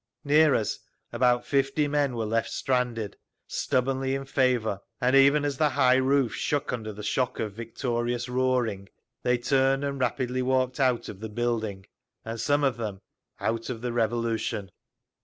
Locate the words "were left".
2.15-2.49